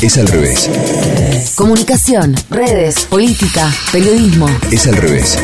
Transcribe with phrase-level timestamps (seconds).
[0.00, 0.70] Es al revés.
[1.56, 4.46] Comunicación, redes, política, periodismo.
[4.70, 5.36] Es al revés.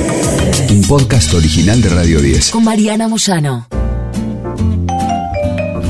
[0.71, 2.51] Un podcast original de Radio 10.
[2.53, 3.67] Con Mariana Moyano.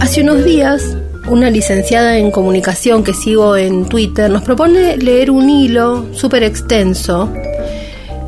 [0.00, 0.96] Hace unos días,
[1.28, 7.30] una licenciada en comunicación que sigo en Twitter nos propone leer un hilo súper extenso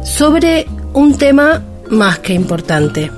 [0.05, 3.11] sobre un tema más que importante.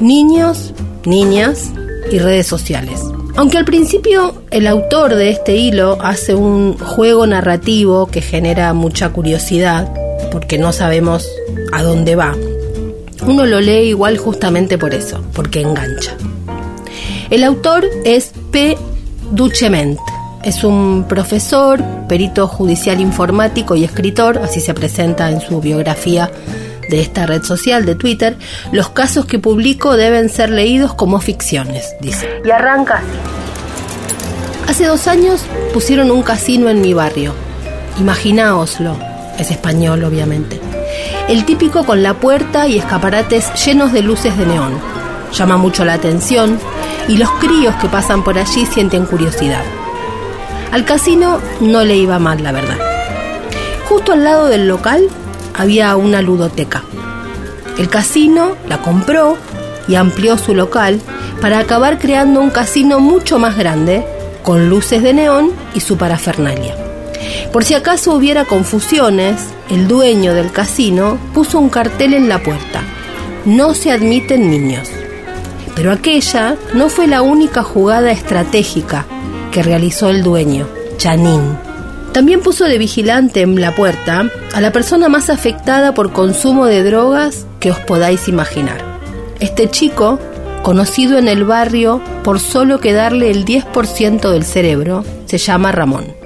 [0.00, 0.74] Niños,
[1.06, 1.70] niñas
[2.12, 3.00] y redes sociales.
[3.36, 9.10] Aunque al principio el autor de este hilo hace un juego narrativo que genera mucha
[9.10, 9.92] curiosidad,
[10.30, 11.28] porque no sabemos
[11.72, 12.34] a dónde va,
[13.26, 16.16] uno lo lee igual justamente por eso, porque engancha.
[17.30, 18.76] El autor es P.
[19.30, 19.98] Duchement.
[20.42, 26.30] Es un profesor, perito judicial informático y escritor, así se presenta en su biografía
[26.90, 28.36] de esta red social de Twitter,
[28.72, 32.28] los casos que publico deben ser leídos como ficciones, dice.
[32.44, 33.40] Y arranca así.
[34.68, 37.32] Hace dos años pusieron un casino en mi barrio.
[37.98, 38.96] Imaginaoslo.
[39.38, 40.60] Es español, obviamente.
[41.28, 44.78] El típico con la puerta y escaparates llenos de luces de neón.
[45.32, 46.58] Llama mucho la atención
[47.08, 49.62] y los críos que pasan por allí sienten curiosidad.
[50.72, 52.78] Al casino no le iba mal, la verdad.
[53.88, 55.08] Justo al lado del local
[55.54, 56.84] había una ludoteca.
[57.80, 59.38] El casino la compró
[59.88, 61.00] y amplió su local
[61.40, 64.04] para acabar creando un casino mucho más grande,
[64.42, 66.76] con luces de neón y su parafernalia.
[67.54, 72.82] Por si acaso hubiera confusiones, el dueño del casino puso un cartel en la puerta.
[73.46, 74.90] No se admiten niños.
[75.74, 79.06] Pero aquella no fue la única jugada estratégica
[79.52, 81.56] que realizó el dueño, Chanín.
[82.12, 86.82] También puso de vigilante en la puerta a la persona más afectada por consumo de
[86.82, 88.82] drogas que os podáis imaginar.
[89.38, 90.18] Este chico,
[90.62, 96.20] conocido en el barrio por solo quedarle el 10% del cerebro, se llama Ramón.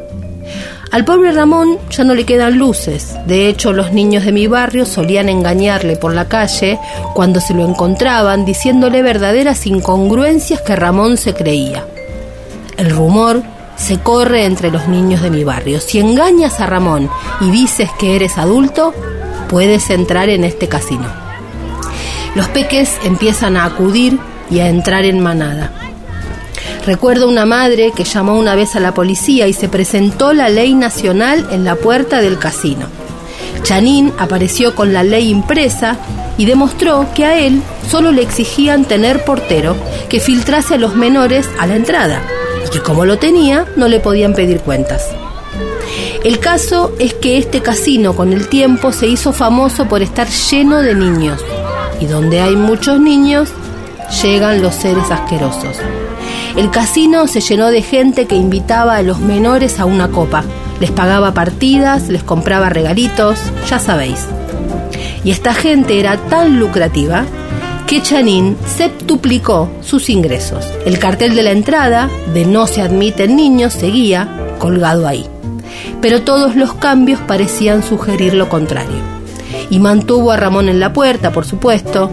[0.95, 3.17] Al pobre Ramón ya no le quedan luces.
[3.27, 6.79] De hecho, los niños de mi barrio solían engañarle por la calle
[7.15, 11.85] cuando se lo encontraban, diciéndole verdaderas incongruencias que Ramón se creía.
[12.77, 13.43] El rumor
[13.77, 15.81] se corre entre los niños de mi barrio.
[15.81, 17.11] Si engañas a Ramón
[17.41, 18.95] y dices que eres adulto,
[19.49, 21.24] puedes entrar en este casino.
[22.35, 24.19] Los peques empiezan a acudir
[24.51, 25.71] y a entrar en manada.
[26.85, 30.75] Recuerdo una madre que llamó una vez a la policía y se presentó la ley
[30.75, 32.87] nacional en la puerta del casino.
[33.63, 35.97] Chanín apareció con la ley impresa
[36.37, 39.77] y demostró que a él solo le exigían tener portero
[40.09, 42.21] que filtrase a los menores a la entrada
[42.75, 45.09] y como lo tenía no le podían pedir cuentas.
[46.25, 50.81] El caso es que este casino con el tiempo se hizo famoso por estar lleno
[50.81, 51.41] de niños
[52.01, 53.51] y donde hay muchos niños
[54.23, 55.79] llegan los seres asquerosos.
[56.57, 60.45] El casino se llenó de gente que invitaba a los menores a una copa,
[60.81, 63.39] les pagaba partidas, les compraba regalitos,
[63.69, 64.27] ya sabéis.
[65.25, 67.25] Y esta gente era tan lucrativa
[67.87, 70.65] que Chanin septuplicó sus ingresos.
[70.87, 74.29] El cartel de la entrada, de no se admiten niños, seguía
[74.59, 75.27] colgado ahí.
[76.01, 79.24] Pero todos los cambios parecían sugerir lo contrario.
[79.71, 82.11] Y mantuvo a Ramón en la puerta, por supuesto.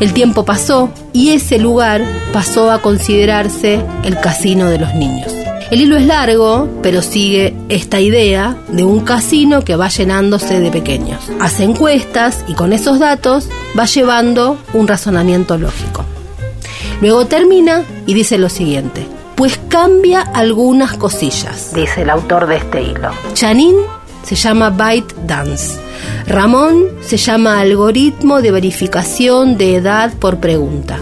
[0.00, 5.32] El tiempo pasó y ese lugar pasó a considerarse el casino de los niños.
[5.72, 10.70] El hilo es largo, pero sigue esta idea de un casino que va llenándose de
[10.70, 11.20] pequeños.
[11.40, 13.48] Hace encuestas y con esos datos
[13.78, 16.04] va llevando un razonamiento lógico.
[17.00, 19.06] Luego termina y dice lo siguiente.
[19.34, 23.10] Pues cambia algunas cosillas, dice el autor de este hilo.
[23.32, 23.76] Chanin
[24.22, 25.78] se llama Byte Dance.
[26.26, 30.98] Ramón se llama algoritmo de verificación de edad por pregunta.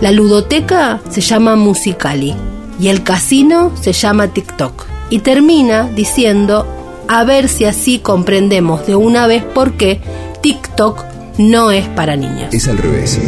[0.00, 2.34] La ludoteca se llama Musicali
[2.80, 4.86] y el casino se llama TikTok.
[5.08, 6.66] Y termina diciendo,
[7.08, 10.00] a ver si así comprendemos de una vez por qué
[10.42, 11.04] TikTok
[11.38, 12.52] no es para niños.
[12.52, 13.20] Es al revés.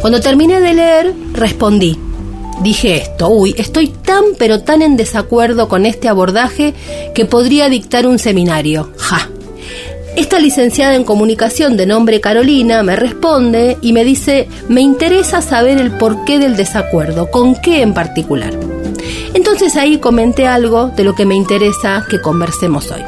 [0.00, 1.98] Cuando terminé de leer, respondí.
[2.60, 6.74] Dije esto, uy, estoy tan pero tan en desacuerdo con este abordaje
[7.14, 8.92] que podría dictar un seminario.
[8.98, 9.28] Ja.
[10.14, 15.78] Esta licenciada en comunicación de nombre Carolina me responde y me dice, me interesa saber
[15.78, 18.52] el porqué del desacuerdo, con qué en particular.
[19.34, 23.02] Entonces ahí comenté algo de lo que me interesa que conversemos hoy.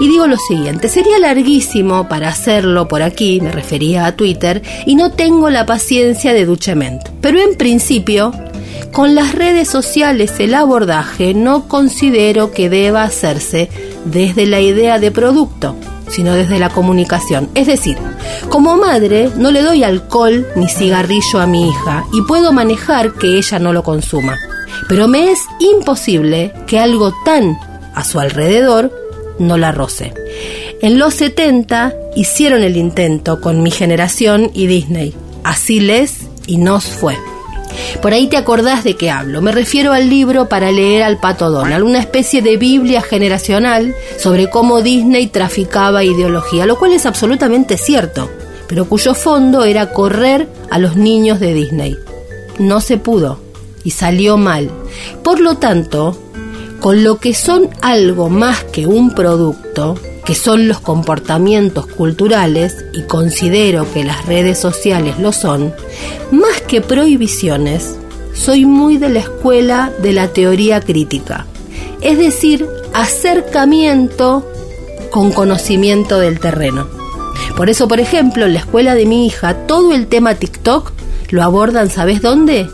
[0.00, 4.94] Y digo lo siguiente, sería larguísimo para hacerlo por aquí, me refería a Twitter, y
[4.94, 7.02] no tengo la paciencia de Duchement.
[7.20, 8.32] Pero en principio,
[8.92, 13.68] con las redes sociales el abordaje no considero que deba hacerse
[14.04, 15.74] desde la idea de producto,
[16.08, 17.48] sino desde la comunicación.
[17.54, 17.98] Es decir,
[18.48, 23.36] como madre no le doy alcohol ni cigarrillo a mi hija y puedo manejar que
[23.36, 24.36] ella no lo consuma.
[24.88, 27.58] pero me es imposible que algo tan
[27.94, 28.92] a su alrededor
[29.38, 30.12] no la roce.
[30.82, 35.14] En los 70 hicieron el intento con mi generación y Disney.
[35.42, 37.16] Así les y nos fue.
[38.00, 39.42] Por ahí te acordás de qué hablo.
[39.42, 44.50] Me refiero al libro para leer al Pato Donald, una especie de Biblia generacional sobre
[44.50, 48.30] cómo Disney traficaba ideología, lo cual es absolutamente cierto,
[48.68, 51.96] pero cuyo fondo era correr a los niños de Disney.
[52.58, 53.40] No se pudo
[53.84, 54.70] y salió mal.
[55.22, 56.16] Por lo tanto,
[56.80, 63.02] con lo que son algo más que un producto, que son los comportamientos culturales, y
[63.02, 65.74] considero que las redes sociales lo son,
[66.30, 67.96] más que prohibiciones,
[68.34, 71.46] soy muy de la escuela de la teoría crítica,
[72.00, 74.50] es decir, acercamiento
[75.10, 76.88] con conocimiento del terreno.
[77.56, 80.92] Por eso, por ejemplo, en la escuela de mi hija, todo el tema TikTok
[81.30, 82.68] lo abordan, ¿sabes dónde?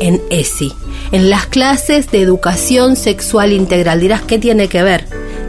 [0.00, 0.72] En ESI,
[1.12, 4.00] en las clases de educación sexual integral.
[4.00, 5.06] Dirás, ¿qué tiene que ver?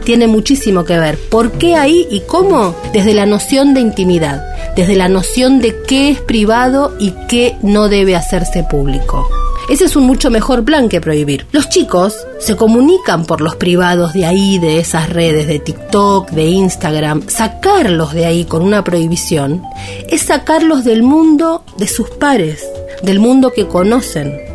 [0.08, 1.18] Tiene muchísimo que ver.
[1.18, 2.74] ¿Por qué ahí y cómo?
[2.94, 4.42] Desde la noción de intimidad,
[4.74, 9.28] desde la noción de qué es privado y qué no debe hacerse público.
[9.68, 11.44] Ese es un mucho mejor plan que prohibir.
[11.52, 16.46] Los chicos se comunican por los privados de ahí, de esas redes, de TikTok, de
[16.46, 17.28] Instagram.
[17.28, 19.62] Sacarlos de ahí con una prohibición
[20.08, 22.66] es sacarlos del mundo de sus pares,
[23.02, 24.47] del mundo que conocen,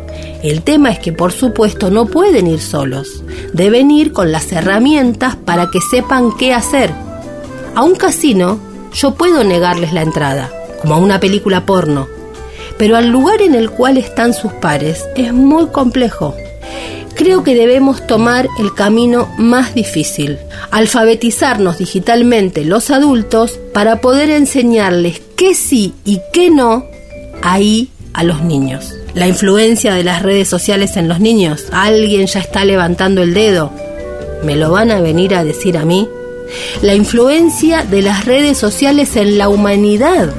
[0.44, 3.22] el tema es que por supuesto no pueden ir solos,
[3.54, 6.92] deben ir con las herramientas para que sepan qué hacer.
[7.74, 8.60] A un casino
[8.92, 10.52] yo puedo negarles la entrada,
[10.82, 12.08] como a una película porno,
[12.76, 16.34] pero al lugar en el cual están sus pares es muy complejo.
[17.14, 20.38] Creo que debemos tomar el camino más difícil,
[20.70, 26.84] alfabetizarnos digitalmente los adultos para poder enseñarles qué sí y qué no
[27.42, 31.66] ahí a los niños la influencia de las redes sociales en los niños.
[31.72, 33.72] Alguien ya está levantando el dedo.
[34.42, 36.08] ¿Me lo van a venir a decir a mí?
[36.82, 40.32] La influencia de las redes sociales en la humanidad.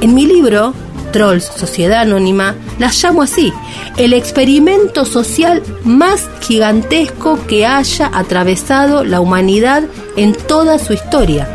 [0.00, 0.74] En mi libro,
[1.12, 3.52] Trolls, Sociedad Anónima, las llamo así,
[3.96, 9.82] el experimento social más gigantesco que haya atravesado la humanidad
[10.16, 11.48] en toda su historia.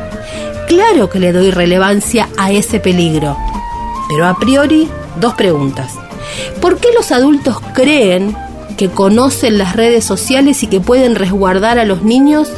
[0.67, 3.37] Claro que le doy relevancia a ese peligro,
[4.09, 4.89] pero a priori
[5.19, 5.93] dos preguntas.
[6.61, 8.35] ¿Por qué los adultos creen
[8.77, 12.49] que conocen las redes sociales y que pueden resguardar a los niños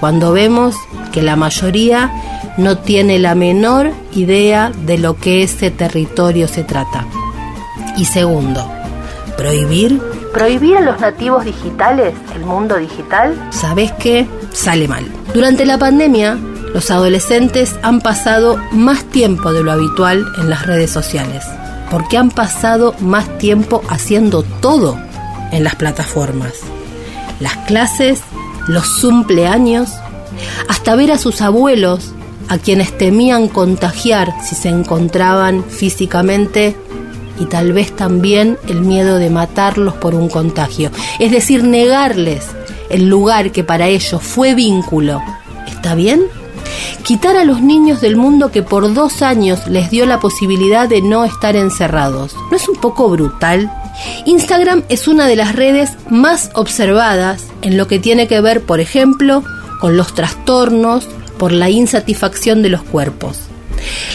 [0.00, 0.74] cuando vemos
[1.12, 2.10] que la mayoría
[2.56, 7.06] no tiene la menor idea de lo que ese territorio se trata?
[7.96, 8.70] Y segundo,
[9.36, 10.00] ¿prohibir?
[10.32, 13.36] ¿Prohibir a los nativos digitales el mundo digital?
[13.50, 14.26] ¿Sabes qué?
[14.52, 15.04] Sale mal.
[15.34, 16.38] Durante la pandemia,
[16.72, 21.44] los adolescentes han pasado más tiempo de lo habitual en las redes sociales
[21.92, 24.98] porque han pasado más tiempo haciendo todo
[25.50, 26.54] en las plataformas.
[27.38, 28.22] Las clases,
[28.66, 29.90] los cumpleaños,
[30.70, 32.12] hasta ver a sus abuelos,
[32.48, 36.74] a quienes temían contagiar si se encontraban físicamente,
[37.38, 40.90] y tal vez también el miedo de matarlos por un contagio.
[41.18, 42.46] Es decir, negarles
[42.88, 45.20] el lugar que para ellos fue vínculo.
[45.68, 46.22] ¿Está bien?
[47.04, 51.02] Quitar a los niños del mundo que por dos años les dio la posibilidad de
[51.02, 52.34] no estar encerrados.
[52.50, 53.72] ¿No es un poco brutal?
[54.24, 58.80] Instagram es una de las redes más observadas en lo que tiene que ver, por
[58.80, 59.44] ejemplo,
[59.80, 61.06] con los trastornos
[61.38, 63.38] por la insatisfacción de los cuerpos.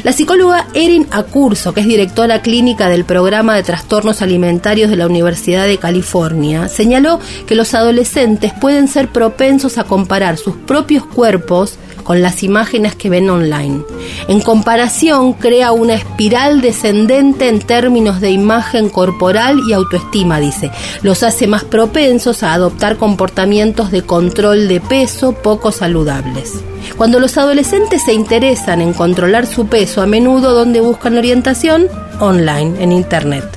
[0.03, 5.07] La psicóloga Erin Acurso, que es directora clínica del programa de trastornos alimentarios de la
[5.07, 11.77] Universidad de California, señaló que los adolescentes pueden ser propensos a comparar sus propios cuerpos
[12.07, 13.83] con las imágenes que ven online.
[14.29, 20.71] En comparación, crea una espiral descendente en términos de imagen corporal y autoestima, dice.
[21.01, 26.53] Los hace más propensos a adoptar comportamientos de control de peso poco saludables.
[26.95, 31.89] Cuando los adolescentes se interesan en controlar su peso, a menudo donde buscan orientación
[32.21, 33.56] online, en Internet.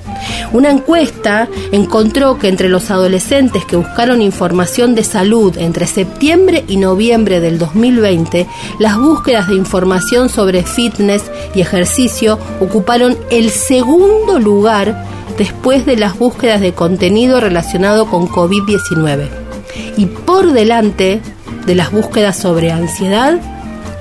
[0.53, 6.77] Una encuesta encontró que entre los adolescentes que buscaron información de salud entre septiembre y
[6.77, 8.49] noviembre del 2020,
[8.81, 15.07] las búsquedas de información sobre fitness y ejercicio ocuparon el segundo lugar
[15.39, 19.29] después de las búsquedas de contenido relacionado con COVID-19
[19.97, 21.21] y por delante
[21.65, 23.41] de las búsquedas sobre ansiedad,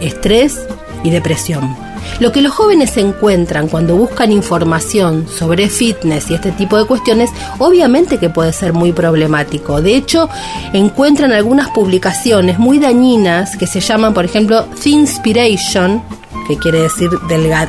[0.02, 0.60] estrés
[1.04, 1.89] y depresión.
[2.20, 7.30] Lo que los jóvenes encuentran cuando buscan información sobre fitness y este tipo de cuestiones,
[7.60, 9.82] obviamente que puede ser muy problemático.
[9.82, 10.30] De hecho,
[10.74, 16.02] encuentran algunas publicaciones muy dañinas que se llaman, por ejemplo, Thinspiration,
[16.50, 17.12] que quiere decir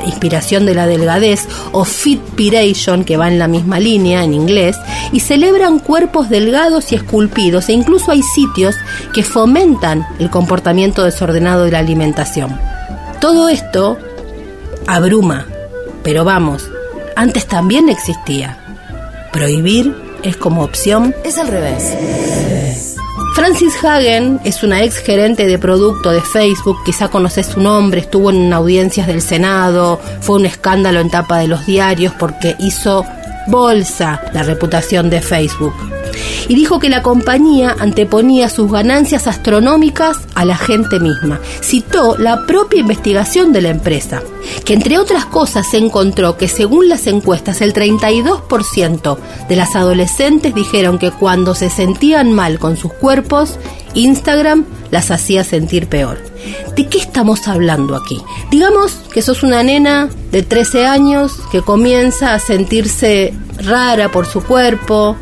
[0.07, 4.75] inspiración de la delgadez, o fitpiration, que va en la misma línea en inglés,
[5.13, 8.75] y celebran cuerpos delgados y esculpidos, e incluso hay sitios
[9.13, 12.59] que fomentan el comportamiento desordenado de la alimentación.
[13.21, 13.99] Todo esto
[14.91, 15.47] abruma,
[16.03, 16.69] pero vamos,
[17.15, 18.59] antes también existía.
[19.33, 19.95] Prohibir
[20.25, 21.15] es como opción.
[21.25, 22.97] Es al revés.
[23.37, 28.31] Francis Hagen es una ex gerente de producto de Facebook, quizá conoces su nombre, estuvo
[28.31, 33.07] en audiencias del Senado, fue un escándalo en tapa de los diarios porque hizo
[33.47, 35.75] bolsa la reputación de Facebook
[36.49, 41.41] y dijo que la compañía anteponía sus ganancias astronómicas a la gente misma.
[41.63, 44.23] Citó la propia investigación de la empresa,
[44.65, 50.55] que entre otras cosas se encontró que según las encuestas el 32% de las adolescentes
[50.55, 53.59] dijeron que cuando se sentían mal con sus cuerpos,
[53.95, 56.19] Instagram las hacía sentir peor.
[56.77, 58.21] ¿De qué estamos hablando aquí?
[58.51, 64.43] Digamos que sos una nena de 13 años que comienza a sentirse rara por su
[64.43, 65.17] cuerpo,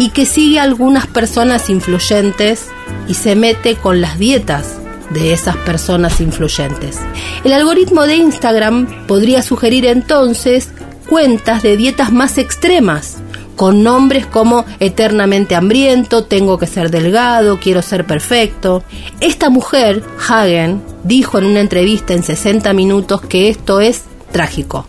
[0.00, 2.68] y que sigue a algunas personas influyentes
[3.06, 4.78] y se mete con las dietas
[5.10, 6.98] de esas personas influyentes.
[7.44, 10.70] El algoritmo de Instagram podría sugerir entonces
[11.06, 13.18] cuentas de dietas más extremas,
[13.56, 18.82] con nombres como eternamente hambriento, tengo que ser delgado, quiero ser perfecto.
[19.20, 24.86] Esta mujer, Hagen, dijo en una entrevista en 60 minutos que esto es trágico.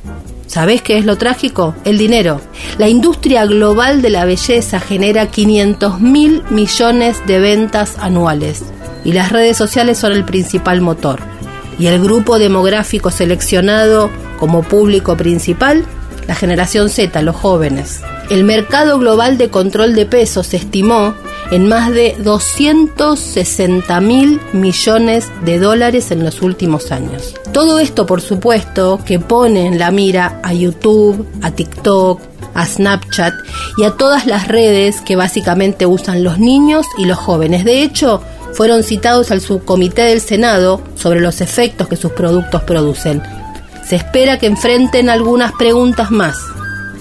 [0.51, 1.75] ¿Sabés qué es lo trágico?
[1.85, 2.41] El dinero.
[2.77, 8.61] La industria global de la belleza genera 500 mil millones de ventas anuales
[9.05, 11.21] y las redes sociales son el principal motor.
[11.79, 15.85] Y el grupo demográfico seleccionado como público principal,
[16.27, 18.01] la generación Z, los jóvenes.
[18.29, 21.13] El mercado global de control de peso se estimó
[21.51, 27.35] en más de 260 mil millones de dólares en los últimos años.
[27.51, 32.21] Todo esto, por supuesto, que pone en la mira a YouTube, a TikTok,
[32.53, 33.33] a Snapchat
[33.77, 37.65] y a todas las redes que básicamente usan los niños y los jóvenes.
[37.65, 38.21] De hecho,
[38.53, 43.21] fueron citados al subcomité del Senado sobre los efectos que sus productos producen.
[43.85, 46.37] Se espera que enfrenten algunas preguntas más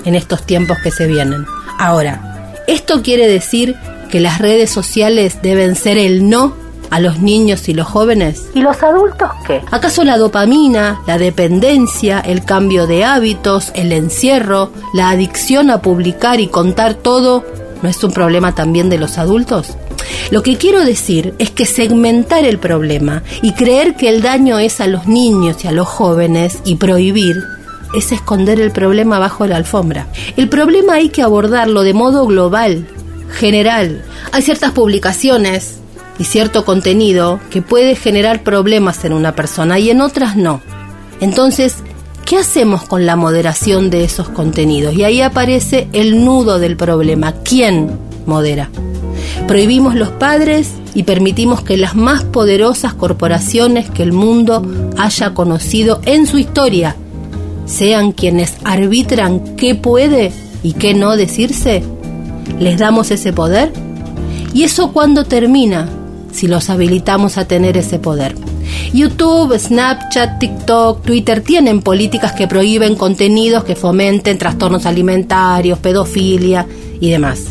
[0.04, 1.44] en estos tiempos que se vienen.
[1.78, 3.76] Ahora, ¿esto quiere decir
[4.10, 6.54] que las redes sociales deben ser el no
[6.90, 8.46] a los niños y los jóvenes?
[8.54, 9.62] ¿Y los adultos qué?
[9.70, 16.40] ¿Acaso la dopamina, la dependencia, el cambio de hábitos, el encierro, la adicción a publicar
[16.40, 17.44] y contar todo
[17.82, 19.76] no es un problema también de los adultos?
[20.30, 24.80] Lo que quiero decir es que segmentar el problema y creer que el daño es
[24.80, 27.36] a los niños y a los jóvenes y prohibir
[27.94, 30.06] es esconder el problema bajo la alfombra.
[30.36, 32.86] El problema hay que abordarlo de modo global,
[33.30, 34.04] general.
[34.32, 35.78] Hay ciertas publicaciones
[36.18, 40.60] y cierto contenido que puede generar problemas en una persona y en otras no.
[41.20, 41.76] Entonces,
[42.26, 44.94] ¿qué hacemos con la moderación de esos contenidos?
[44.94, 47.32] Y ahí aparece el nudo del problema.
[47.42, 48.70] ¿Quién modera?
[49.46, 54.62] Prohibimos los padres y permitimos que las más poderosas corporaciones que el mundo
[54.98, 56.96] haya conocido en su historia
[57.66, 60.32] sean quienes arbitran qué puede
[60.62, 61.82] y qué no decirse?
[62.60, 63.72] ¿Les damos ese poder?
[64.54, 65.88] ¿Y eso cuándo termina
[66.30, 68.36] si los habilitamos a tener ese poder?
[68.92, 76.66] YouTube, Snapchat, TikTok, Twitter tienen políticas que prohíben contenidos que fomenten trastornos alimentarios, pedofilia
[77.00, 77.46] y demás.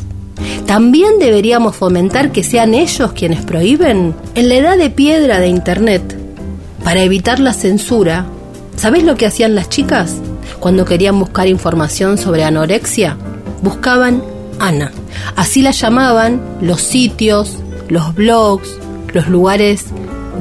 [0.66, 4.16] ¿También deberíamos fomentar que sean ellos quienes prohíben?
[4.36, 6.16] En la edad de piedra de Internet,
[6.86, 8.26] para evitar la censura,
[8.80, 10.16] ¿Sabes lo que hacían las chicas
[10.62, 13.18] cuando querían buscar información sobre anorexia?
[13.62, 14.24] Buscaban
[14.58, 14.94] Ana.
[15.36, 17.58] Así la llamaban los sitios,
[17.88, 18.78] los blogs,
[19.14, 19.86] los lugares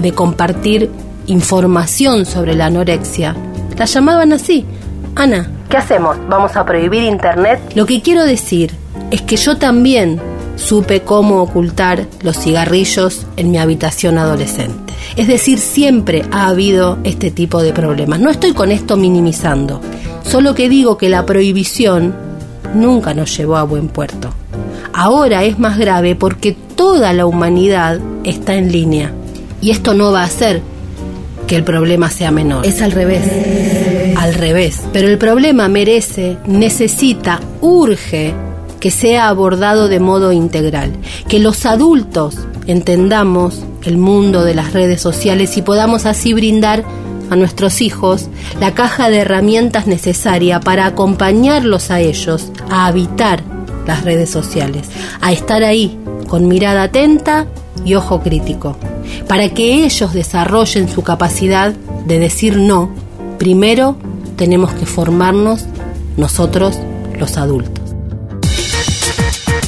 [0.00, 0.90] de compartir
[1.26, 3.36] información sobre la anorexia.
[3.76, 4.64] La llamaban así,
[5.14, 5.50] Ana.
[5.68, 6.16] ¿Qué hacemos?
[6.28, 7.60] ¿Vamos a prohibir Internet?
[7.74, 8.72] Lo que quiero decir
[9.10, 10.20] es que yo también
[10.56, 14.92] supe cómo ocultar los cigarrillos en mi habitación adolescente.
[15.16, 18.20] Es decir, siempre ha habido este tipo de problemas.
[18.20, 19.80] No estoy con esto minimizando,
[20.22, 22.14] solo que digo que la prohibición
[22.74, 24.30] nunca nos llevó a buen puerto.
[25.00, 29.12] Ahora es más grave porque toda la humanidad está en línea
[29.60, 30.60] y esto no va a hacer
[31.46, 32.66] que el problema sea menor.
[32.66, 33.22] Es al revés.
[34.16, 34.82] Al revés.
[34.92, 38.34] Pero el problema merece, necesita, urge
[38.80, 40.90] que sea abordado de modo integral,
[41.28, 42.34] que los adultos
[42.66, 46.82] entendamos el mundo de las redes sociales y podamos así brindar
[47.30, 48.28] a nuestros hijos
[48.58, 53.57] la caja de herramientas necesaria para acompañarlos a ellos a habitar
[53.88, 54.86] las redes sociales,
[55.20, 57.46] a estar ahí con mirada atenta
[57.84, 58.76] y ojo crítico,
[59.26, 61.72] para que ellos desarrollen su capacidad
[62.06, 62.90] de decir no,
[63.38, 63.96] primero
[64.36, 65.64] tenemos que formarnos
[66.16, 66.78] nosotros
[67.18, 67.94] los adultos.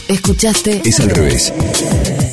[0.07, 1.53] Escuchaste Es al revés.